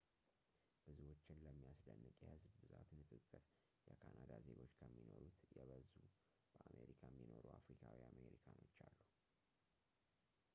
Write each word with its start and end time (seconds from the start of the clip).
ብዙዎችን 0.85 1.41
ለሚያስደንቅ 1.45 2.15
የሕዝብ 2.21 2.53
ብዛት 2.61 2.87
ንፅፅር 2.99 3.43
የካናዳ 3.89 4.31
ዜጎች 4.47 4.71
ከሚኖሩት 4.79 5.37
የበዙ 5.57 5.91
በአሜሪካ 6.55 7.01
የሚኖሩ 7.11 7.45
አፍሪካዊ 7.59 7.99
አሜሪካኖች 8.11 8.75
አሉ 8.89 8.95